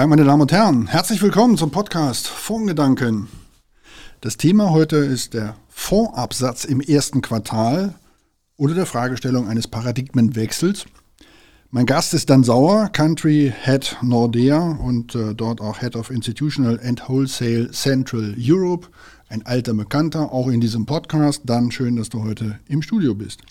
[0.00, 0.86] Tag, meine Damen und Herren.
[0.86, 3.28] Herzlich willkommen zum Podcast Fondsgedanken.
[4.22, 7.96] Das Thema heute ist der Fondsabsatz im ersten Quartal
[8.56, 10.86] oder der Fragestellung eines Paradigmenwechsels.
[11.70, 16.80] Mein Gast ist Dan Sauer, Country Head Nordea und äh, dort auch Head of Institutional
[16.82, 18.88] and Wholesale Central Europe.
[19.28, 21.42] Ein alter Bekannter, auch in diesem Podcast.
[21.44, 23.42] Dan, schön, dass du heute im Studio bist.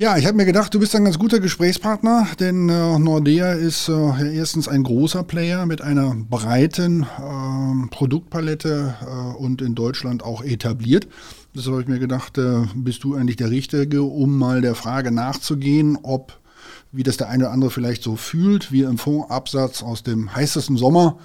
[0.00, 3.90] Ja, ich habe mir gedacht, du bist ein ganz guter Gesprächspartner, denn äh, Nordea ist
[3.90, 8.94] äh, erstens ein großer Player mit einer breiten äh, Produktpalette
[9.36, 11.06] und in Deutschland auch etabliert.
[11.54, 15.10] Deshalb habe ich mir gedacht, äh, bist du eigentlich der Richtige, um mal der Frage
[15.10, 16.40] nachzugehen, ob,
[16.92, 20.78] wie das der eine oder andere vielleicht so fühlt, wir im Fondsabsatz aus dem heißesten
[20.78, 21.18] Sommer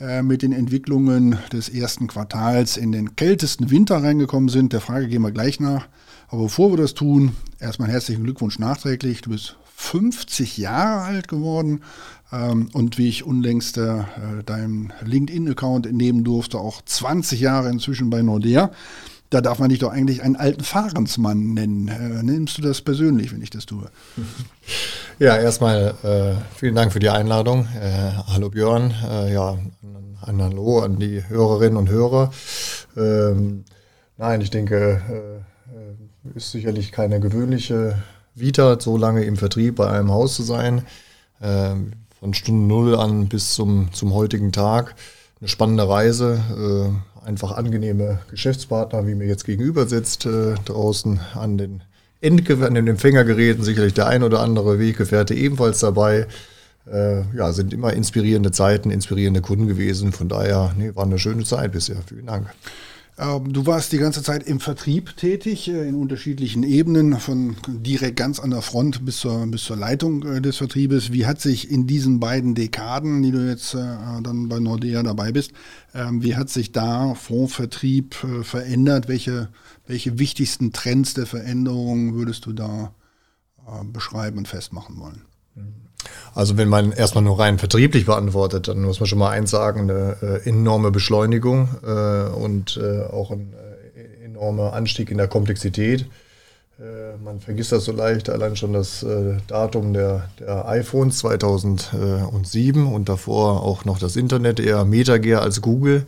[0.00, 4.72] äh, mit den Entwicklungen des ersten Quartals in den kältesten Winter reingekommen sind.
[4.72, 5.88] Der Frage gehen wir gleich nach.
[6.34, 9.20] Aber bevor wir das tun, erstmal herzlichen Glückwunsch nachträglich.
[9.20, 11.82] Du bist 50 Jahre alt geworden
[12.32, 14.02] ähm, und wie ich unlängst äh,
[14.44, 18.72] deinem LinkedIn-Account entnehmen durfte, auch 20 Jahre inzwischen bei Nordea.
[19.30, 21.86] Da darf man dich doch eigentlich einen alten Fahrensmann nennen.
[21.86, 23.88] Äh, nimmst du das persönlich, wenn ich das tue?
[25.20, 27.68] Ja, erstmal äh, vielen Dank für die Einladung.
[27.80, 29.56] Äh, hallo Björn, äh, ja,
[30.22, 32.32] ein Hallo an die Hörerinnen und Hörer.
[32.96, 33.64] Ähm,
[34.16, 35.44] nein, ich denke, äh,
[36.34, 37.98] ist sicherlich keine gewöhnliche
[38.34, 40.82] Vita, so lange im Vertrieb bei einem Haus zu sein.
[41.42, 44.94] Ähm, von Stunde Null an bis zum, zum heutigen Tag.
[45.40, 46.40] Eine spannende Reise,
[47.22, 51.82] äh, einfach angenehme Geschäftspartner, wie mir jetzt gegenüber sitzt, äh, draußen an den,
[52.20, 56.26] Endge an den Empfängergeräten, sicherlich der ein oder andere Weggefährte ebenfalls dabei.
[56.90, 60.12] Äh, ja, sind immer inspirierende Zeiten, inspirierende Kunden gewesen.
[60.12, 61.96] Von daher, nee, war eine schöne Zeit bisher.
[62.06, 62.46] Vielen Dank.
[63.16, 68.16] Ähm, du warst die ganze Zeit im Vertrieb tätig, äh, in unterschiedlichen Ebenen, von direkt
[68.16, 71.12] ganz an der Front bis zur, bis zur Leitung äh, des Vertriebes.
[71.12, 73.78] Wie hat sich in diesen beiden Dekaden, die du jetzt äh,
[74.22, 75.52] dann bei Nordea dabei bist,
[75.94, 79.06] ähm, wie hat sich da Fondsvertrieb verändert?
[79.06, 79.48] Welche,
[79.86, 82.94] welche wichtigsten Trends der Veränderung würdest du da
[83.92, 85.22] beschreiben und festmachen wollen?
[85.54, 85.83] Mhm.
[86.34, 89.90] Also wenn man erstmal nur rein vertrieblich beantwortet, dann muss man schon mal eins sagen,
[89.90, 96.06] eine äh, enorme Beschleunigung äh, und äh, auch ein äh, enormer Anstieg in der Komplexität.
[96.78, 102.92] Äh, man vergisst das so leicht, allein schon das äh, Datum der, der iPhones 2007
[102.92, 106.04] und davor auch noch das Internet, eher Metagear als Google.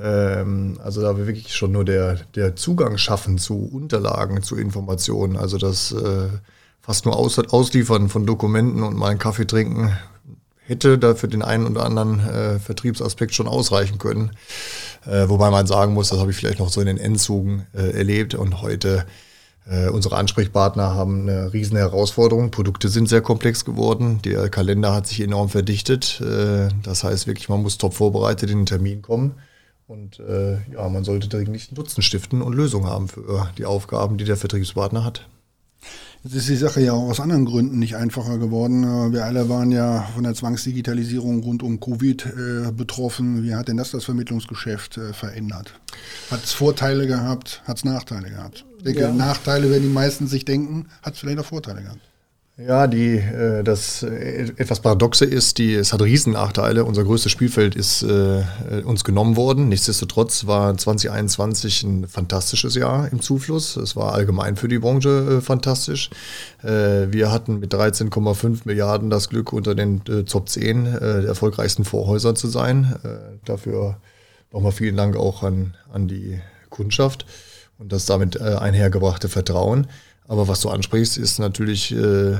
[0.00, 5.36] Ähm, also da wir wirklich schon nur der, der Zugang schaffen zu Unterlagen, zu Informationen,
[5.36, 5.92] also das
[6.88, 9.92] fast nur aus, Ausliefern von Dokumenten und mal einen Kaffee trinken
[10.64, 14.30] hätte da für den einen oder anderen äh, Vertriebsaspekt schon ausreichen können.
[15.04, 17.90] Äh, wobei man sagen muss, das habe ich vielleicht noch so in den Endzügen äh,
[17.90, 19.04] erlebt und heute
[19.66, 22.50] äh, unsere Ansprechpartner haben eine riesen Herausforderung.
[22.50, 24.20] Produkte sind sehr komplex geworden.
[24.24, 26.22] Der Kalender hat sich enorm verdichtet.
[26.22, 29.34] Äh, das heißt wirklich, man muss top vorbereitet in den Termin kommen.
[29.86, 34.24] Und äh, ja, man sollte dringlich Nutzen stiften und Lösungen haben für die Aufgaben, die
[34.24, 35.26] der Vertriebspartner hat.
[36.28, 38.84] Jetzt ist die Sache ja auch aus anderen Gründen nicht einfacher geworden.
[38.84, 43.44] Äh, wir alle waren ja von der Zwangsdigitalisierung rund um Covid äh, betroffen.
[43.44, 45.80] Wie hat denn das das Vermittlungsgeschäft äh, verändert?
[46.30, 47.62] Hat es Vorteile gehabt?
[47.64, 48.66] Hat es Nachteile gehabt?
[48.76, 49.12] Ich denke, ja.
[49.12, 52.00] Nachteile werden die meisten sich denken, hat es vielleicht auch Vorteile gehabt.
[52.60, 56.84] Ja, die, äh, das äh, etwas Paradoxe ist, die, es hat Riesennachteile.
[56.84, 58.42] Unser größtes Spielfeld ist äh,
[58.84, 59.68] uns genommen worden.
[59.68, 63.76] Nichtsdestotrotz war 2021 ein fantastisches Jahr im Zufluss.
[63.76, 66.10] Es war allgemein für die Branche äh, fantastisch.
[66.64, 71.28] Äh, wir hatten mit 13,5 Milliarden das Glück, unter den äh, Top 10 äh, der
[71.28, 72.96] erfolgreichsten Vorhäuser zu sein.
[73.04, 73.98] Äh, dafür
[74.52, 76.40] nochmal vielen Dank auch an, an die
[76.70, 77.24] Kundschaft
[77.78, 79.86] und das damit äh, einhergebrachte Vertrauen.
[80.28, 82.34] Aber was du ansprichst, ist natürlich äh,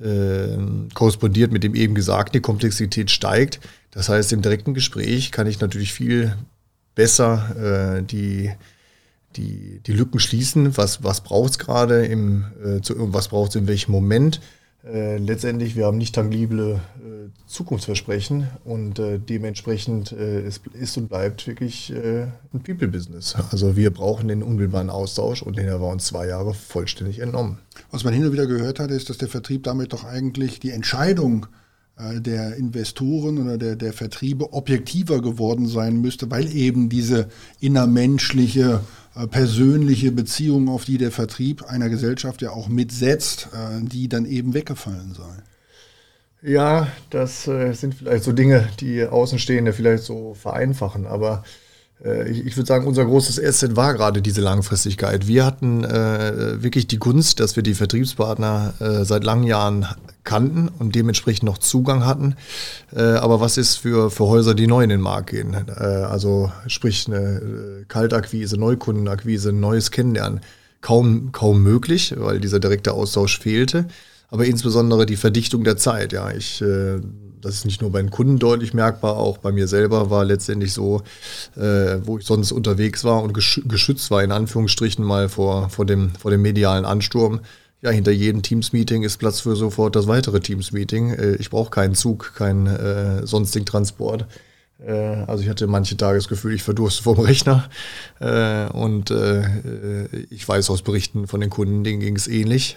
[0.00, 0.58] äh,
[0.92, 3.60] korrespondiert mit dem eben Gesagten, die Komplexität steigt.
[3.92, 6.36] Das heißt, im direkten Gespräch kann ich natürlich viel
[6.94, 8.50] besser äh, die,
[9.36, 10.76] die, die Lücken schließen.
[10.76, 14.40] Was, was braucht es gerade, äh, was braucht es in welchem Moment?
[14.82, 21.08] Äh, letztendlich, wir haben nicht tangible äh, Zukunftsversprechen und äh, dementsprechend äh, ist, ist, und
[21.08, 22.22] bleibt wirklich äh,
[22.54, 23.36] ein People-Business.
[23.50, 27.58] Also wir brauchen den unmittelbaren Austausch und den haben wir uns zwei Jahre vollständig entnommen.
[27.90, 30.70] Was man hin und wieder gehört hat, ist, dass der Vertrieb damit doch eigentlich die
[30.70, 31.46] Entscheidung
[31.98, 37.28] der Investoren oder der, der Vertriebe objektiver geworden sein müsste, weil eben diese
[37.60, 38.80] innermenschliche
[39.30, 44.54] persönliche Beziehung, auf die der Vertrieb einer Gesellschaft ja auch mitsetzt, äh, die dann eben
[44.54, 45.42] weggefallen sei.
[46.42, 51.44] Ja, das äh, sind vielleicht so Dinge, die Außenstehende vielleicht so vereinfachen, aber
[52.30, 55.26] ich, ich würde sagen, unser großes Asset war gerade diese Langfristigkeit.
[55.26, 59.86] Wir hatten äh, wirklich die Gunst, dass wir die Vertriebspartner äh, seit langen Jahren
[60.24, 62.36] kannten und dementsprechend noch Zugang hatten.
[62.94, 65.54] Äh, aber was ist für, für Häuser, die neu in den Markt gehen?
[65.68, 70.40] Äh, also sprich eine äh, Kaltakquise, Neukundenakquise, neues Kennenlernen.
[70.80, 73.86] Kaum, kaum möglich, weil dieser direkte Austausch fehlte.
[74.30, 76.12] Aber insbesondere die Verdichtung der Zeit.
[76.12, 77.00] Ja, ich äh,
[77.40, 80.72] das ist nicht nur bei den Kunden deutlich merkbar, auch bei mir selber war letztendlich
[80.72, 81.02] so,
[81.56, 86.10] äh, wo ich sonst unterwegs war und geschützt war, in Anführungsstrichen mal vor, vor, dem,
[86.14, 87.40] vor dem medialen Ansturm.
[87.82, 91.14] Ja, hinter jedem Teams-Meeting ist Platz für sofort das weitere Teams-Meeting.
[91.14, 94.26] Äh, ich brauche keinen Zug, keinen äh, sonstigen Transport.
[94.86, 97.68] Äh, also ich hatte manche Tage das Gefühl, ich verdurste vom Rechner.
[98.20, 102.76] Äh, und äh, ich weiß aus Berichten von den Kunden, denen ging es ähnlich.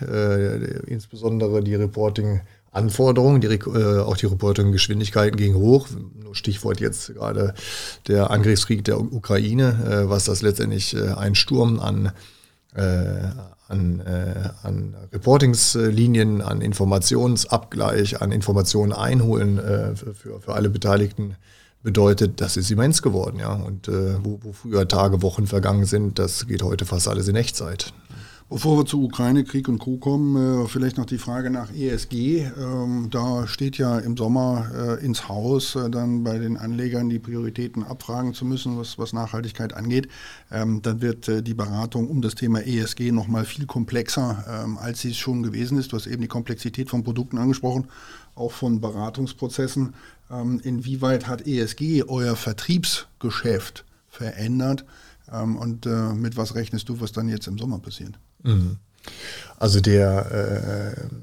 [0.88, 2.42] Insbesondere die Reporting-
[2.72, 5.88] Anforderungen, die, auch die Reporting-Geschwindigkeiten gingen hoch.
[6.32, 7.54] Stichwort jetzt gerade
[8.08, 12.12] der Angriffskrieg der Ukraine, was das letztendlich ein Sturm an,
[12.74, 14.02] an,
[14.64, 19.60] an Reportingslinien, an Informationsabgleich, an Informationen einholen
[19.96, 21.36] für, für alle Beteiligten
[21.84, 23.54] bedeutet, das ist immens geworden, ja.
[23.54, 27.94] Und wo, wo früher Tage, Wochen vergangen sind, das geht heute fast alles in Echtzeit.
[28.50, 29.98] Bevor wir zu Ukraine, Krieg und Co.
[29.98, 32.46] kommen, äh, vielleicht noch die Frage nach ESG.
[32.58, 37.20] Ähm, da steht ja im Sommer äh, ins Haus, äh, dann bei den Anlegern die
[37.20, 40.10] Prioritäten abfragen zu müssen, was, was Nachhaltigkeit angeht.
[40.52, 45.12] Ähm, dann wird die Beratung um das Thema ESG nochmal viel komplexer, ähm, als sie
[45.12, 45.94] es schon gewesen ist.
[45.94, 47.88] Du hast eben die Komplexität von Produkten angesprochen,
[48.36, 49.94] auch von Beratungsprozessen.
[50.64, 54.86] inwieweit hat ESG euer Vertriebsgeschäft verändert?
[55.32, 55.86] und
[56.16, 58.20] mit was rechnest du, was dann jetzt im Sommer passiert?
[58.44, 58.78] Mhm.
[59.58, 61.16] Also der äh,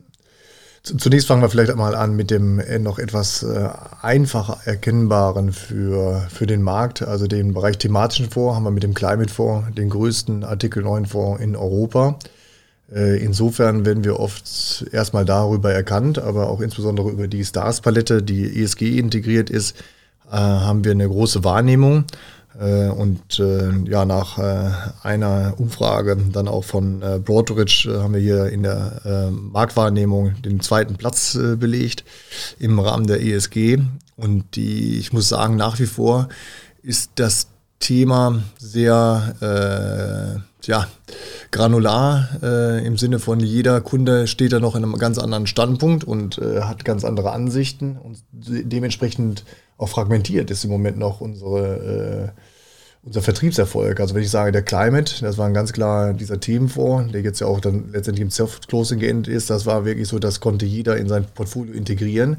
[0.83, 3.69] Zunächst fangen wir vielleicht mal an mit dem äh, noch etwas äh,
[4.01, 8.95] einfacher erkennbaren für, für den Markt, also den Bereich thematischen Fonds haben wir mit dem
[8.95, 12.19] Climate Fonds, den größten Artikel 9 Fonds in Europa.
[12.91, 18.63] Äh, insofern werden wir oft erstmal darüber erkannt, aber auch insbesondere über die Stars-Palette, die
[18.63, 19.77] ESG integriert ist,
[20.33, 22.05] haben wir eine große Wahrnehmung.
[22.59, 24.71] Äh, und äh, ja, nach äh,
[25.03, 31.39] einer Umfrage dann auch von Broadridge haben wir hier in der Marktwahrnehmung den zweiten Platz
[31.57, 32.05] belegt
[32.59, 33.79] im Rahmen der ESG.
[34.17, 36.29] Und die, ich muss sagen, nach wie vor
[36.83, 37.49] ist das
[37.79, 40.87] Thema sehr äh, ja,
[41.51, 46.05] granular äh, im Sinne von jeder Kunde steht da noch in einem ganz anderen Standpunkt
[46.05, 49.45] und äh, hat ganz andere Ansichten und dementsprechend
[49.81, 52.41] auch fragmentiert ist im Moment noch unsere, äh,
[53.03, 53.99] unser Vertriebserfolg.
[53.99, 57.41] Also wenn ich sage, der Climate, das war ein ganz klar dieser Themenfonds, der jetzt
[57.41, 60.97] ja auch dann letztendlich im Soft-Closing geendet ist, das war wirklich so, das konnte jeder
[60.99, 62.37] in sein Portfolio integrieren.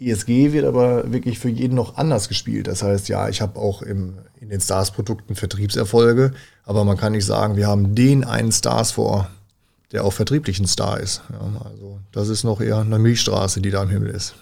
[0.00, 2.68] ESG wird aber wirklich für jeden noch anders gespielt.
[2.68, 6.32] Das heißt, ja, ich habe auch im, in den Stars-Produkten Vertriebserfolge,
[6.64, 9.30] aber man kann nicht sagen, wir haben den einen Stars vor,
[9.90, 11.22] der auch vertrieblich ein Star ist.
[11.32, 14.34] Ja, also das ist noch eher eine Milchstraße, die da im Himmel ist.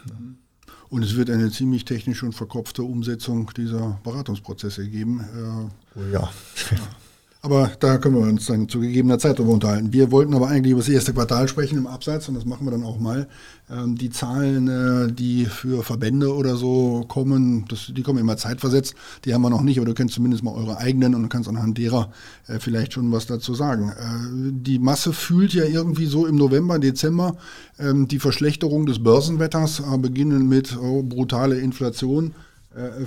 [0.88, 5.20] Und es wird eine ziemlich technische und verkopfte Umsetzung dieser Beratungsprozesse geben.
[5.20, 6.30] Äh, oh ja.
[7.46, 9.92] Aber da können wir uns dann zu gegebener Zeit darüber unterhalten.
[9.92, 12.72] Wir wollten aber eigentlich über das erste Quartal sprechen im Abseits und das machen wir
[12.72, 13.28] dann auch mal.
[13.70, 18.96] Ähm, die Zahlen, äh, die für Verbände oder so kommen, das, die kommen immer zeitversetzt.
[19.24, 21.78] Die haben wir noch nicht, aber du kennst zumindest mal eure eigenen und kannst anhand
[21.78, 22.10] derer
[22.48, 23.90] äh, vielleicht schon was dazu sagen.
[23.90, 27.36] Äh, die Masse fühlt ja irgendwie so im November, Dezember
[27.78, 32.34] ähm, die Verschlechterung des Börsenwetters, äh, beginnen mit oh, brutale Inflation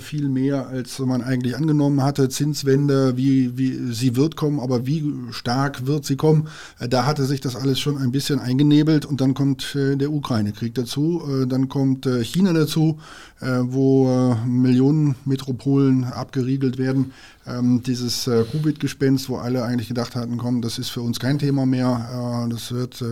[0.00, 2.28] viel mehr, als man eigentlich angenommen hatte.
[2.28, 6.48] Zinswende, wie, wie sie wird kommen, aber wie stark wird sie kommen,
[6.78, 10.12] äh, da hatte sich das alles schon ein bisschen eingenebelt und dann kommt äh, der
[10.12, 12.98] Ukraine-Krieg dazu, dann kommt China dazu,
[13.40, 17.12] wo Millionen Metropolen abgeriegelt werden.
[17.46, 21.66] Ähm, dieses Covid-Gespenst, wo alle eigentlich gedacht hatten, komm, das ist für uns kein Thema
[21.66, 22.48] mehr.
[22.50, 23.04] das wird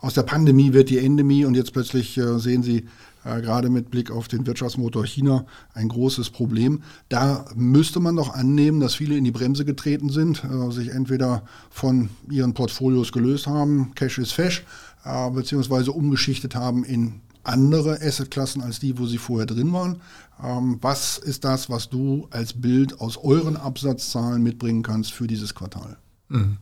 [0.00, 2.86] aus der Pandemie wird die Endemie und jetzt plötzlich sehen sie,
[3.24, 6.82] äh, gerade mit Blick auf den Wirtschaftsmotor China ein großes Problem.
[7.08, 11.42] Da müsste man doch annehmen, dass viele in die Bremse getreten sind, äh, sich entweder
[11.70, 14.64] von ihren Portfolios gelöst haben, Cash is Fesh,
[15.04, 20.00] äh, beziehungsweise umgeschichtet haben in andere Assetklassen als die, wo sie vorher drin waren.
[20.42, 25.54] Ähm, was ist das, was du als Bild aus euren Absatzzahlen mitbringen kannst für dieses
[25.54, 25.96] Quartal?
[26.28, 26.58] Mhm.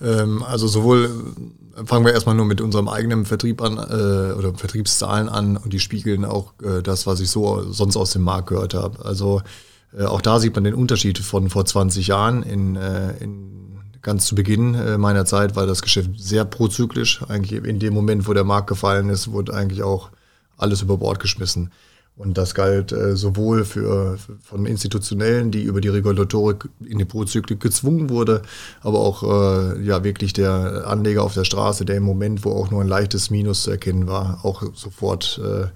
[0.00, 1.10] Ähm, also sowohl
[1.86, 5.80] fangen wir erstmal nur mit unserem eigenen Vertrieb an äh, oder Vertriebszahlen an und die
[5.80, 9.04] spiegeln auch äh, das, was ich so sonst aus dem Markt gehört habe.
[9.04, 9.42] Also
[9.96, 12.42] äh, auch da sieht man den Unterschied von vor 20 Jahren.
[12.42, 17.22] In, äh, in ganz zu Beginn äh, meiner Zeit war das Geschäft sehr prozyklisch.
[17.28, 20.10] Eigentlich in dem Moment, wo der Markt gefallen ist, wurde eigentlich auch
[20.56, 21.70] alles über Bord geschmissen.
[22.20, 27.06] Und das galt äh, sowohl für, für, von Institutionellen, die über die Regulatorik in die
[27.06, 28.42] Prozyklik gezwungen wurde,
[28.82, 32.70] aber auch äh, ja wirklich der Anleger auf der Straße, der im Moment, wo auch
[32.70, 35.68] nur ein leichtes Minus zu erkennen war, auch sofort äh,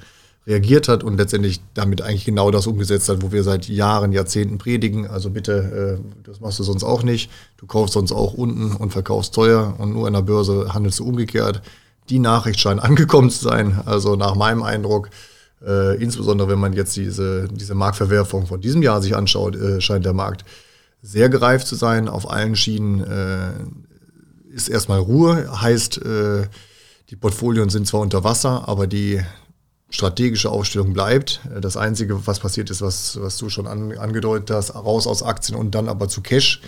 [0.46, 4.58] reagiert hat und letztendlich damit eigentlich genau das umgesetzt hat, wo wir seit Jahren, Jahrzehnten
[4.58, 5.06] predigen.
[5.06, 7.30] Also bitte, äh, das machst du sonst auch nicht.
[7.56, 11.06] Du kaufst sonst auch unten und verkaufst teuer und nur an der Börse handelst du
[11.06, 11.62] umgekehrt.
[12.10, 13.80] Die Nachricht scheint angekommen zu sein.
[13.86, 15.08] Also nach meinem Eindruck
[15.66, 20.04] äh, insbesondere wenn man jetzt diese, diese Marktverwerfung von diesem Jahr sich anschaut, äh, scheint
[20.04, 20.44] der Markt
[21.02, 22.08] sehr gereift zu sein.
[22.08, 26.46] Auf allen Schienen äh, ist erstmal Ruhe, heißt, äh,
[27.10, 29.20] die Portfolien sind zwar unter Wasser, aber die
[29.90, 31.40] strategische Aufstellung bleibt.
[31.60, 35.56] Das Einzige, was passiert ist, was, was du schon an, angedeutet hast, raus aus Aktien
[35.56, 36.62] und dann aber zu Cash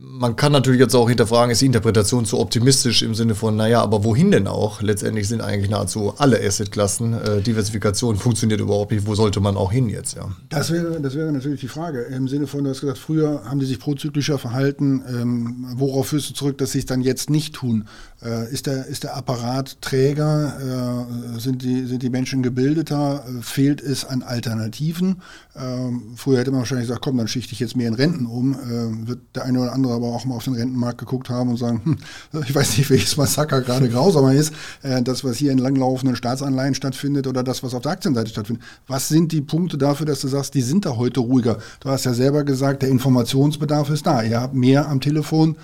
[0.00, 3.82] man kann natürlich jetzt auch hinterfragen, ist die Interpretation zu optimistisch im Sinne von, naja,
[3.82, 4.80] aber wohin denn auch?
[4.80, 7.12] Letztendlich sind eigentlich nahezu alle Assetklassen.
[7.12, 9.06] Äh, Diversifikation funktioniert überhaupt nicht.
[9.06, 10.16] Wo sollte man auch hin jetzt?
[10.16, 10.30] Ja?
[10.48, 12.00] Das, wäre, das wäre natürlich die Frage.
[12.02, 15.02] Im Sinne von, du hast gesagt, früher haben die sich prozyklischer verhalten.
[15.06, 17.86] Ähm, worauf führst du zurück, dass sie es dann jetzt nicht tun?
[18.22, 21.06] Äh, ist, der, ist der Apparat träger?
[21.36, 23.24] Äh, sind, die, sind die Menschen gebildeter?
[23.26, 25.20] Äh, fehlt es an Alternativen?
[25.54, 28.54] Ähm, früher hätte man wahrscheinlich gesagt, komm, dann schichte ich jetzt mehr in Renten um.
[28.54, 31.56] Äh, wird der eine oder andere aber auch mal auf den Rentenmarkt geguckt haben und
[31.56, 31.98] sagen, hm,
[32.46, 36.74] ich weiß nicht, welches Massaker gerade grausamer ist, äh, das, was hier in langlaufenden Staatsanleihen
[36.74, 38.64] stattfindet oder das, was auf der Aktienseite stattfindet.
[38.86, 41.58] Was sind die Punkte dafür, dass du sagst, die sind da heute ruhiger?
[41.80, 44.22] Du hast ja selber gesagt, der Informationsbedarf ist da.
[44.22, 45.56] Ihr habt mehr am Telefon,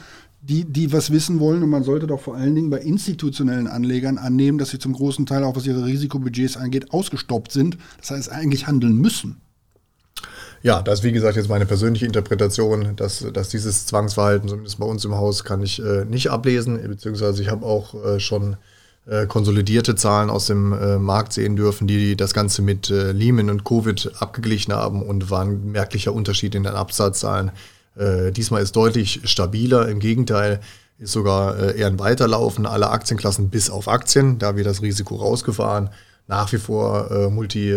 [0.42, 1.62] die, die was wissen wollen.
[1.62, 5.26] Und man sollte doch vor allen Dingen bei institutionellen Anlegern annehmen, dass sie zum großen
[5.26, 7.78] Teil, auch was ihre Risikobudgets angeht, ausgestoppt sind.
[8.00, 9.40] Das heißt, eigentlich handeln müssen.
[10.66, 14.86] Ja, das ist wie gesagt jetzt meine persönliche Interpretation, dass, dass dieses Zwangsverhalten, zumindest bei
[14.86, 18.56] uns im Haus, kann ich äh, nicht ablesen, beziehungsweise ich habe auch äh, schon
[19.06, 23.48] äh, konsolidierte Zahlen aus dem äh, Markt sehen dürfen, die das Ganze mit äh, Lehman
[23.48, 27.52] und Covid abgeglichen haben und waren merklicher Unterschied in den Absatzzahlen.
[27.94, 30.58] Äh, diesmal ist deutlich stabiler, im Gegenteil
[30.98, 35.90] ist sogar eher ein Weiterlaufen aller Aktienklassen bis auf Aktien, da wir das Risiko rausgefahren.
[36.26, 37.70] Nach wie vor Multi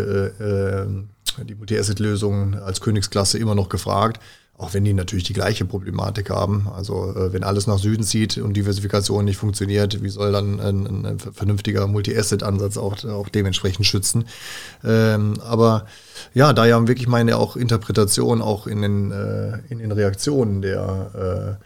[1.43, 4.19] die Multi-Asset-Lösungen als Königsklasse immer noch gefragt,
[4.57, 6.67] auch wenn die natürlich die gleiche Problematik haben.
[6.75, 11.05] Also äh, wenn alles nach Süden zieht und Diversifikation nicht funktioniert, wie soll dann ein,
[11.05, 14.25] ein vernünftiger Multi-Asset-Ansatz auch, auch dementsprechend schützen?
[14.83, 15.85] Ähm, aber
[16.33, 21.57] ja, da ja wirklich meine auch Interpretation auch in den, äh, in den Reaktionen der,
[21.59, 21.63] äh,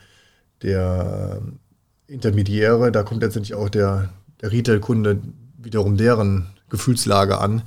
[0.62, 1.42] der
[2.06, 4.10] Intermediäre, da kommt letztendlich auch der,
[4.42, 5.20] der Retail-Kunde
[5.58, 7.64] wiederum deren Gefühlslage an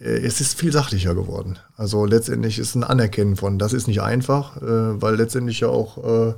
[0.00, 1.58] es ist viel sachlicher geworden.
[1.76, 5.98] Also letztendlich ist ein Anerkennen von, das ist nicht einfach, äh, weil letztendlich ja auch,
[6.30, 6.34] äh,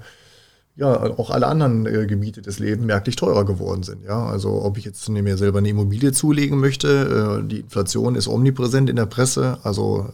[0.76, 0.88] ja,
[1.18, 4.02] auch alle anderen Gebiete des Lebens merklich teurer geworden sind.
[4.04, 4.24] Ja?
[4.24, 8.96] Also ob ich jetzt mir selber eine Immobilie zulegen möchte, die Inflation ist omnipräsent in
[8.96, 10.08] der Presse, also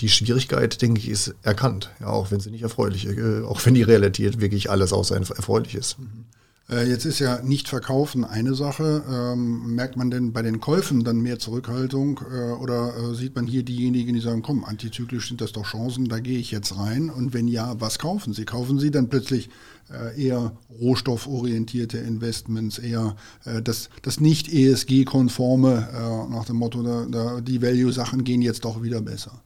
[0.00, 3.06] die Schwierigkeit, denke ich, ist erkannt, ja, auch wenn sie nicht erfreulich,
[3.46, 6.00] auch wenn die Realität wirklich alles außer erfreulich ist.
[6.00, 6.24] Mhm.
[6.70, 9.02] Äh, jetzt ist ja nicht verkaufen eine Sache.
[9.10, 13.46] Ähm, merkt man denn bei den Käufen dann mehr Zurückhaltung äh, oder äh, sieht man
[13.46, 17.08] hier diejenigen, die sagen, komm, antizyklisch sind das doch Chancen, da gehe ich jetzt rein?
[17.08, 18.44] Und wenn ja, was kaufen Sie?
[18.44, 19.48] Kaufen Sie dann plötzlich
[19.90, 27.06] äh, eher rohstofforientierte Investments, eher äh, das, das nicht ESG-konforme, äh, nach dem Motto, da,
[27.10, 29.40] da, die Value-Sachen gehen jetzt doch wieder besser?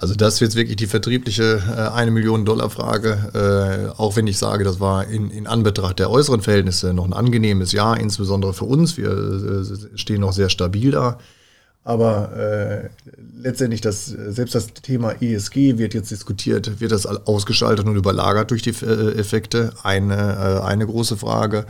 [0.00, 3.90] Also das ist jetzt wirklich die vertriebliche äh, eine Million Dollar Frage.
[3.96, 7.12] Äh, auch wenn ich sage, das war in, in Anbetracht der äußeren Verhältnisse noch ein
[7.12, 8.96] angenehmes Jahr, insbesondere für uns.
[8.96, 11.18] Wir äh, stehen noch sehr stabil da.
[11.88, 12.90] Aber äh,
[13.40, 18.60] letztendlich das, selbst das Thema ESG wird jetzt diskutiert, wird das ausgeschaltet und überlagert durch
[18.60, 19.72] die äh, Effekte.
[19.82, 21.64] Eine, äh, eine große Frage.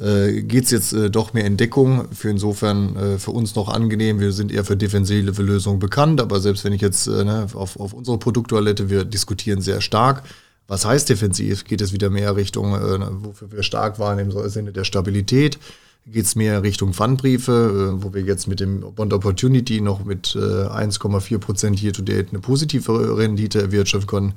[0.00, 2.08] Äh, Geht es jetzt äh, doch mehr in Deckung?
[2.10, 4.18] Für insofern äh, für uns noch angenehm.
[4.18, 7.78] Wir sind eher für defensive Lösungen bekannt, aber selbst wenn ich jetzt äh, ne, auf,
[7.78, 10.22] auf unsere Produkttoilette, wir diskutieren sehr stark.
[10.68, 11.64] Was heißt defensiv?
[11.64, 15.58] Geht es wieder mehr Richtung, äh, wofür wir stark waren im Sinne der Stabilität?
[16.06, 20.34] Geht es mehr Richtung Pfandbriefe, äh, wo wir jetzt mit dem Bond Opportunity noch mit
[20.34, 24.34] äh, 1,4 Prozent Year to Date eine positive Rendite erwirtschaften können.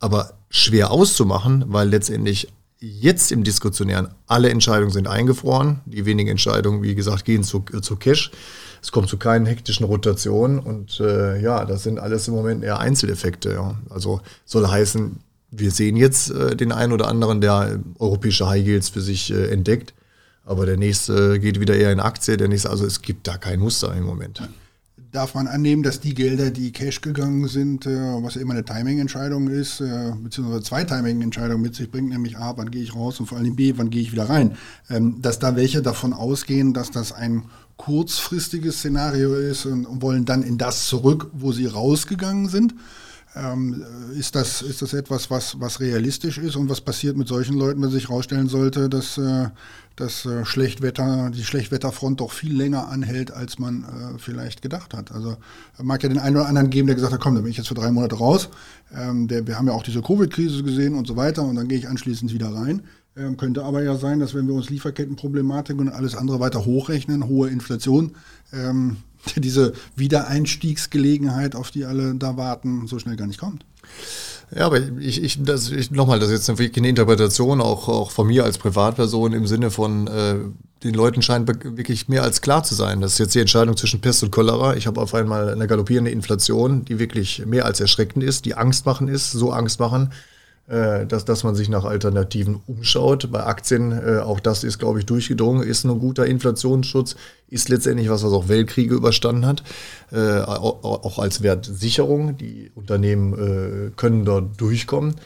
[0.00, 2.48] Aber schwer auszumachen, weil letztendlich
[2.80, 5.80] jetzt im Diskussionären alle Entscheidungen sind eingefroren.
[5.86, 8.30] Die wenigen Entscheidungen, wie gesagt, gehen zu, zu Cash.
[8.82, 12.80] Es kommt zu keinen hektischen Rotationen und äh, ja, das sind alles im Moment eher
[12.80, 13.52] Einzeleffekte.
[13.54, 13.76] Ja.
[13.88, 18.90] Also soll heißen, wir sehen jetzt äh, den einen oder anderen, der europäische High Yields
[18.90, 19.94] für sich äh, entdeckt
[20.44, 23.60] aber der nächste geht wieder eher in Aktie, der nächste, also es gibt da kein
[23.60, 24.42] Muster im Moment.
[25.10, 28.64] Darf man annehmen, dass die Gelder, die Cash gegangen sind, äh, was ja immer eine
[28.64, 33.20] Timing-Entscheidung ist, äh, beziehungsweise zwei Timing-Entscheidungen mit sich bringt, nämlich A, wann gehe ich raus
[33.20, 34.56] und vor allem B, wann gehe ich wieder rein,
[34.90, 37.44] ähm, dass da welche davon ausgehen, dass das ein
[37.76, 42.74] kurzfristiges Szenario ist und wollen dann in das zurück, wo sie rausgegangen sind.
[43.36, 43.84] Ähm,
[44.16, 47.82] ist, das, ist das etwas, was, was realistisch ist und was passiert mit solchen Leuten,
[47.82, 49.48] wenn sich herausstellen sollte, dass äh,
[49.96, 55.12] dass äh, Schlechtwetter, die Schlechtwetterfront doch viel länger anhält, als man äh, vielleicht gedacht hat.
[55.12, 55.36] Also
[55.80, 57.68] mag ja den einen oder anderen geben, der gesagt hat, komm, da bin ich jetzt
[57.68, 58.48] für drei Monate raus.
[58.96, 61.78] Ähm, der, wir haben ja auch diese Covid-Krise gesehen und so weiter und dann gehe
[61.78, 62.82] ich anschließend wieder rein.
[63.16, 67.28] Ähm, könnte aber ja sein, dass wenn wir uns Lieferkettenproblematik und alles andere weiter hochrechnen,
[67.28, 68.12] hohe Inflation,
[68.52, 68.96] ähm,
[69.36, 73.64] diese Wiedereinstiegsgelegenheit, auf die alle da warten, so schnell gar nicht kommt.
[74.54, 78.26] Ja, aber ich, ich, das, ich nochmal, das ist jetzt eine Interpretation auch, auch von
[78.26, 80.36] mir als Privatperson im Sinne von, äh,
[80.84, 83.00] den Leuten scheint wirklich mehr als klar zu sein.
[83.00, 84.76] Das ist jetzt die Entscheidung zwischen Pest und Cholera.
[84.76, 88.84] Ich habe auf einmal eine galoppierende Inflation, die wirklich mehr als erschreckend ist, die Angst
[88.84, 90.12] machen ist, so Angst machen,
[90.66, 93.30] dass, dass man sich nach Alternativen umschaut.
[93.30, 97.16] Bei Aktien, äh, auch das ist, glaube ich, durchgedrungen, ist ein guter Inflationsschutz,
[97.48, 99.62] ist letztendlich was, was auch Weltkriege überstanden hat,
[100.10, 102.38] äh, auch, auch, als Wertsicherung.
[102.38, 105.16] Die Unternehmen äh, können dort durchkommen.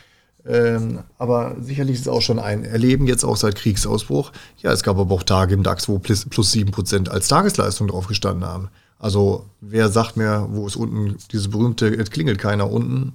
[0.47, 4.33] Ähm, aber sicherlich ist es auch schon ein Erleben jetzt auch seit Kriegsausbruch.
[4.59, 8.07] Ja, es gab aber auch Tage im DAX, wo plus, plus 7% als Tagesleistung drauf
[8.07, 8.71] gestanden haben.
[8.99, 13.13] Also wer sagt mir, wo es unten, diese berühmte, es klingelt keiner unten,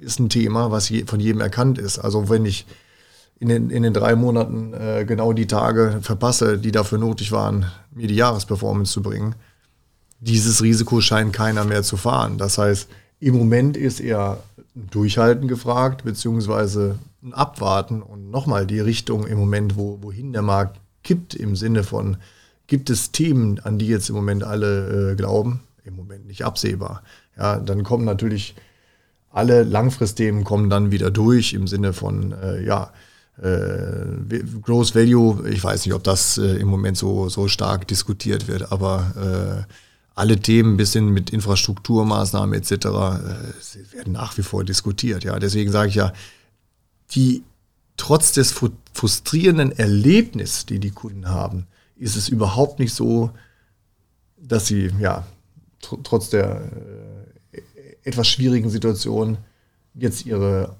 [0.00, 1.98] ist ein Thema, was je, von jedem erkannt ist.
[1.98, 2.66] Also wenn ich
[3.38, 7.66] in den, in den drei Monaten äh, genau die Tage verpasse, die dafür nötig waren,
[7.90, 9.34] mir die Jahresperformance zu bringen,
[10.20, 12.36] dieses Risiko scheint keiner mehr zu fahren.
[12.36, 12.88] Das heißt,
[13.20, 14.42] im Moment ist eher
[14.76, 20.42] ein Durchhalten gefragt, beziehungsweise ein Abwarten und nochmal die Richtung im Moment, wo, wohin der
[20.42, 22.18] Markt kippt, im Sinne von,
[22.66, 25.60] gibt es Themen, an die jetzt im Moment alle äh, glauben?
[25.84, 27.02] Im Moment nicht absehbar.
[27.36, 28.54] Ja, dann kommen natürlich
[29.30, 32.92] alle Langfristthemen kommen dann wieder durch im Sinne von, äh, ja,
[33.40, 38.48] äh, Gross Value, ich weiß nicht, ob das äh, im Moment so, so stark diskutiert
[38.48, 39.72] wird, aber äh,
[40.14, 42.72] alle Themen bis hin mit Infrastrukturmaßnahmen etc.
[42.72, 45.24] Äh, werden nach wie vor diskutiert.
[45.24, 46.12] Ja, deswegen sage ich ja,
[47.12, 47.42] die
[47.96, 48.54] trotz des
[48.92, 53.30] frustrierenden Erlebnisses, die die Kunden haben, ist es überhaupt nicht so,
[54.38, 55.26] dass sie ja
[55.80, 57.09] tr trotz der äh,
[58.04, 59.38] etwas schwierigen Situation
[59.94, 60.76] jetzt ihre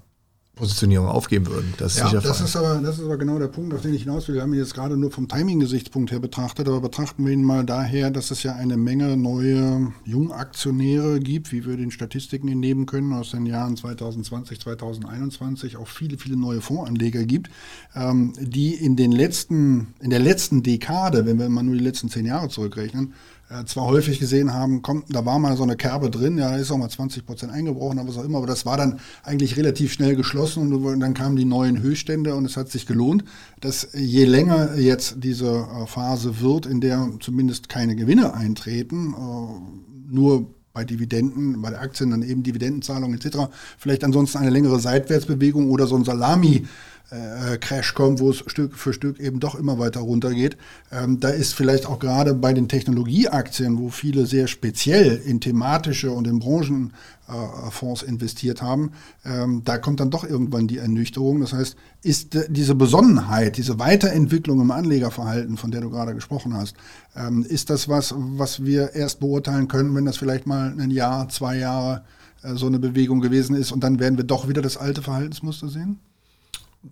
[0.55, 1.73] Positionierung aufgeben würden.
[1.77, 4.03] Das, ist, ja, das ist, aber, das ist aber genau der Punkt, auf den ich
[4.03, 4.35] hinaus will.
[4.35, 7.65] Wir haben ihn jetzt gerade nur vom Timing-Gesichtspunkt her betrachtet, aber betrachten wir ihn mal
[7.65, 13.13] daher, dass es ja eine Menge neue Jungaktionäre gibt, wie wir den Statistiken entnehmen können
[13.13, 17.49] aus den Jahren 2020, 2021, auch viele, viele neue Fondsanleger gibt,
[17.95, 22.09] ähm, die in den letzten, in der letzten Dekade, wenn wir mal nur die letzten
[22.09, 23.13] zehn Jahre zurückrechnen,
[23.51, 26.57] äh, zwar häufig gesehen haben, kommt, da war mal so eine Kerbe drin, ja, da
[26.57, 29.57] ist auch mal 20 Prozent eingebrochen, aber was auch immer, aber das war dann eigentlich
[29.57, 33.23] relativ schnell geschlossen und dann kamen die neuen Höchststände und es hat sich gelohnt,
[33.59, 40.13] dass je länger jetzt diese äh, Phase wird, in der zumindest keine Gewinne eintreten, äh,
[40.13, 45.87] nur bei Dividenden, bei Aktien dann eben Dividendenzahlungen etc., vielleicht ansonsten eine längere Seitwärtsbewegung oder
[45.87, 46.65] so ein Salami-
[47.11, 50.57] äh, Crash kommt, wo es Stück für Stück eben doch immer weiter runtergeht.
[50.91, 56.11] Ähm, da ist vielleicht auch gerade bei den Technologieaktien, wo viele sehr speziell in thematische
[56.11, 58.93] und in Branchenfonds äh, investiert haben,
[59.25, 61.41] ähm, da kommt dann doch irgendwann die Ernüchterung.
[61.41, 66.75] Das heißt, ist diese Besonnenheit, diese Weiterentwicklung im Anlegerverhalten, von der du gerade gesprochen hast,
[67.15, 71.27] ähm, ist das was, was wir erst beurteilen können, wenn das vielleicht mal ein Jahr,
[71.27, 72.03] zwei Jahre
[72.41, 75.67] äh, so eine Bewegung gewesen ist und dann werden wir doch wieder das alte Verhaltensmuster
[75.67, 75.99] sehen?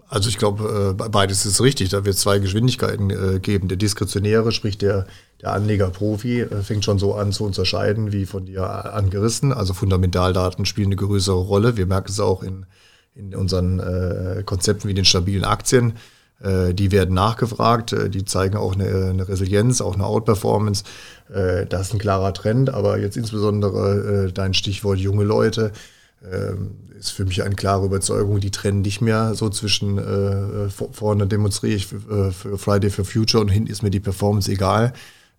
[0.07, 1.89] Also ich glaube, äh, beides ist richtig.
[1.89, 3.67] Da wird es zwei Geschwindigkeiten äh, geben.
[3.67, 5.07] Der diskretionäre, sprich der,
[5.41, 9.51] der Anleger-Profi, äh, fängt schon so an zu unterscheiden, wie von dir angerissen.
[9.51, 11.75] Also Fundamentaldaten spielen eine größere Rolle.
[11.75, 12.67] Wir merken es auch in,
[13.15, 15.93] in unseren Konzepten wie den stabilen Aktien.
[16.41, 20.85] Die werden nachgefragt, die zeigen auch eine, eine Resilienz, auch eine Outperformance.
[21.27, 25.73] das ist ein klarer Trend, aber jetzt insbesondere dein Stichwort junge Leute
[26.99, 31.75] ist für mich eine klare Überzeugung, die trennen nicht mehr so zwischen äh, vorne demonstriere
[31.75, 34.93] ich für, äh, für, Friday for Future und hinten ist mir die Performance egal.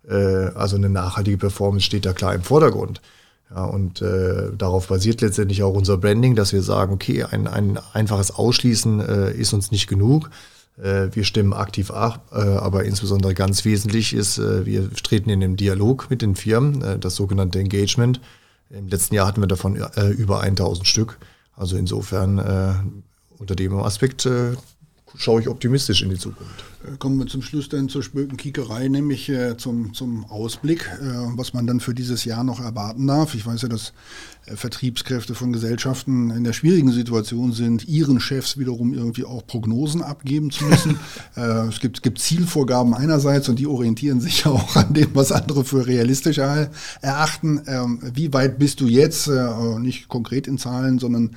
[0.07, 3.01] Äh, also eine nachhaltige Performance steht da klar im Vordergrund.
[3.53, 7.77] Ja, und äh, darauf basiert letztendlich auch unser Branding, dass wir sagen, okay, ein, ein
[7.93, 10.29] einfaches Ausschließen äh, ist uns nicht genug.
[10.81, 16.09] Äh, wir stimmen aktiv ab, aber insbesondere ganz wesentlich ist, wir treten in den Dialog
[16.09, 18.21] mit den Firmen, das sogenannte Engagement.
[18.73, 21.17] Im letzten Jahr hatten wir davon äh, über 1000 Stück.
[21.55, 22.73] Also insofern äh,
[23.37, 24.55] unter dem Aspekt äh,
[25.15, 26.63] schaue ich optimistisch in die Zukunft.
[26.83, 31.53] Äh, kommen wir zum Schluss dann zur Spökenkiekerei, nämlich äh, zum, zum Ausblick, äh, was
[31.53, 33.35] man dann für dieses Jahr noch erwarten darf.
[33.35, 33.93] Ich weiß ja, dass
[34.47, 40.01] äh, Vertriebskräfte von Gesellschaften in der schwierigen Situation sind, ihren Chefs wiederum irgendwie auch Prognosen
[40.01, 40.99] abgeben zu müssen.
[41.35, 45.31] Äh, es gibt, gibt Zielvorgaben einerseits und die orientieren sich ja auch an dem, was
[45.31, 47.61] andere für realistisch erachten.
[47.67, 51.35] Ähm, wie weit bist du jetzt, äh, nicht konkret in Zahlen, sondern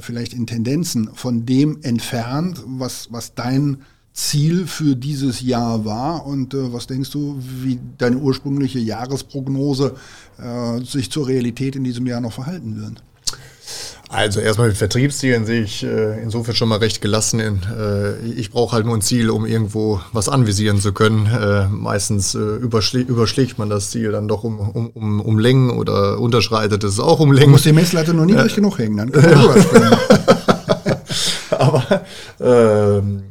[0.00, 3.78] vielleicht in Tendenzen von dem entfernt, was, was dein
[4.12, 9.94] Ziel für dieses Jahr war und äh, was denkst du, wie deine ursprüngliche Jahresprognose
[10.38, 13.02] äh, sich zur Realität in diesem Jahr noch verhalten wird?
[14.12, 17.38] Also erstmal mit Vertriebszielen sehe ich äh, insofern schon mal recht gelassen.
[17.38, 21.26] In, äh, ich brauche halt nur ein Ziel, um irgendwo was anvisieren zu können.
[21.26, 25.70] Äh, meistens äh, überschlägt, überschlägt man das Ziel dann doch um, um, um, um Längen
[25.70, 27.46] oder unterschreitet es auch um Längen.
[27.46, 29.98] Du musst die Messlatte nur niedrig genug hängen, dann kann man
[31.74, 32.02] Aber
[32.98, 33.22] ähm,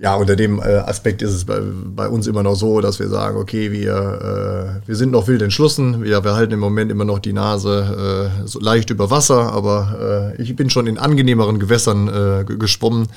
[0.00, 3.08] ja, unter dem äh, Aspekt ist es bei, bei, uns immer noch so, dass wir
[3.08, 7.04] sagen, okay, wir, äh, wir sind noch wild entschlossen, wir, wir halten im Moment immer
[7.04, 11.58] noch die Nase äh, so leicht über Wasser, aber äh, ich bin schon in angenehmeren
[11.58, 13.08] Gewässern äh, geschwommen.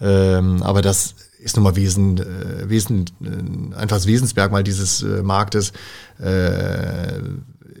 [0.00, 3.04] Ähm, aber das ist nun mal Wesen, äh, Wesen,
[3.76, 5.72] einfach das Wesensmerkmal dieses Marktes.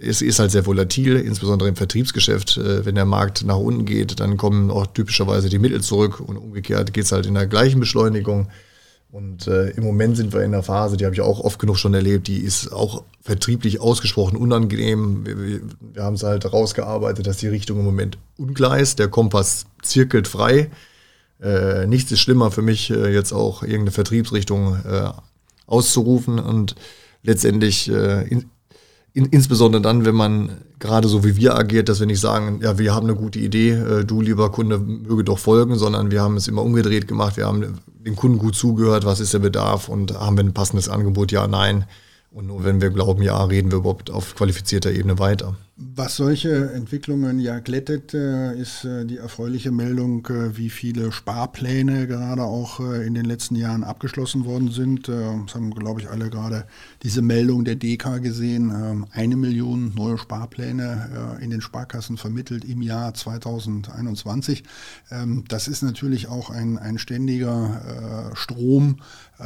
[0.04, 2.56] Es ist halt sehr volatil, insbesondere im Vertriebsgeschäft.
[2.56, 6.36] Äh, wenn der Markt nach unten geht, dann kommen auch typischerweise die Mittel zurück und
[6.36, 8.48] umgekehrt geht es halt in der gleichen Beschleunigung.
[9.12, 11.76] Und äh, im Moment sind wir in einer Phase, die habe ich auch oft genug
[11.76, 15.26] schon erlebt, die ist auch vertrieblich ausgesprochen unangenehm.
[15.26, 15.60] Wir, wir,
[15.92, 18.98] wir haben es halt rausgearbeitet, dass die Richtung im Moment unklar ist.
[18.98, 20.70] Der Kompass zirkelt frei.
[21.42, 25.10] Äh, nichts ist schlimmer für mich, äh, jetzt auch irgendeine Vertriebsrichtung äh,
[25.66, 26.74] auszurufen und
[27.22, 28.50] letztendlich äh, in,
[29.14, 32.78] in, insbesondere dann, wenn man gerade so wie wir agiert, dass wir nicht sagen, ja,
[32.78, 36.36] wir haben eine gute Idee, äh, du lieber Kunde möge doch folgen, sondern wir haben
[36.36, 40.18] es immer umgedreht gemacht, wir haben dem Kunden gut zugehört, was ist der Bedarf und
[40.18, 41.84] haben wir ein passendes Angebot, ja, nein.
[42.32, 45.54] Und nur wenn wir glauben, ja, reden wir überhaupt auf qualifizierter Ebene weiter.
[45.94, 52.06] Was solche Entwicklungen ja glättet, äh, ist äh, die erfreuliche Meldung, äh, wie viele Sparpläne
[52.06, 55.08] gerade auch in den letzten Jahren abgeschlossen worden sind.
[55.08, 56.66] Das haben, glaube ich, alle gerade
[57.02, 58.70] diese Meldung der DK gesehen.
[58.70, 64.64] Ähm, eine Million neue Sparpläne in den Sparkassen vermittelt im Jahr 2021.
[65.10, 68.98] Ähm, das ist natürlich auch ein, ein ständiger Strom,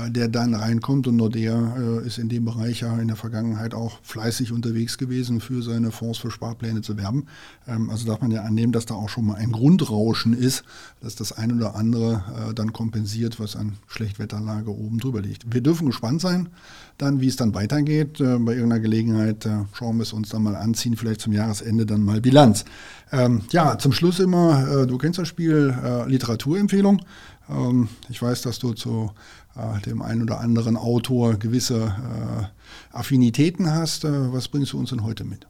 [0.08, 1.06] der dann reinkommt.
[1.06, 5.62] Und Nordea ist in dem Bereich ja in der Vergangenheit auch fleißig unterwegs gewesen für
[5.62, 7.26] seine Fonds für Sparpläne zu werben.
[7.66, 10.64] Ähm, also darf man ja annehmen, dass da auch schon mal ein Grundrauschen ist,
[11.00, 15.52] dass das eine oder andere äh, dann kompensiert, was an Schlechtwetterlage oben drüber liegt.
[15.52, 16.48] Wir dürfen gespannt sein,
[16.98, 18.20] dann wie es dann weitergeht.
[18.20, 21.86] Äh, bei irgendeiner Gelegenheit äh, schauen wir es uns dann mal anziehen, vielleicht zum Jahresende
[21.86, 22.64] dann mal Bilanz.
[23.12, 27.02] Ähm, ja, zum Schluss immer, äh, du kennst das Spiel, äh, Literaturempfehlung.
[27.48, 29.45] Ähm, ich weiß, dass du zu äh,
[29.84, 31.94] dem einen oder anderen Autor gewisse
[32.92, 34.04] Affinitäten hast.
[34.04, 35.46] was bringst du uns denn heute mit?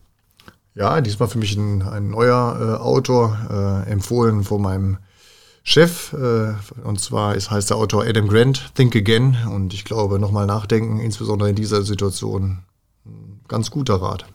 [0.76, 4.98] Ja, diesmal für mich ein, ein neuer äh, Autor, äh, empfohlen von meinem
[5.62, 6.12] Chef.
[6.12, 6.52] Äh,
[6.84, 9.38] und zwar ist, heißt der Autor Adam Grant, Think Again.
[9.50, 12.58] Und ich glaube, nochmal nachdenken, insbesondere in dieser Situation,
[13.48, 14.26] ganz guter Rat.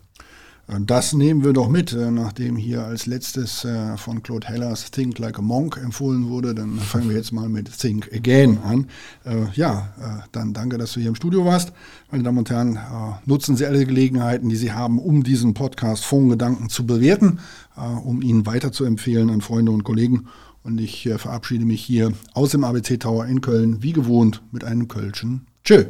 [0.79, 5.19] Das nehmen wir doch mit, äh, nachdem hier als letztes äh, von Claude Hellers Think
[5.19, 6.55] Like a Monk empfohlen wurde.
[6.55, 8.87] Dann fangen wir jetzt mal mit Think Again an.
[9.25, 9.93] Äh, ja,
[10.31, 11.73] dann danke, dass du hier im Studio warst.
[12.09, 12.79] Meine Damen und Herren,
[13.25, 17.39] nutzen Sie alle Gelegenheiten, die Sie haben, um diesen Podcast Fondsgedanken zu bewerten,
[18.03, 20.27] um ihn weiterzuempfehlen an Freunde und Kollegen.
[20.63, 24.87] Und ich verabschiede mich hier aus dem ABC Tower in Köln, wie gewohnt, mit einem
[24.87, 25.47] Kölschen.
[25.63, 25.85] Tschö.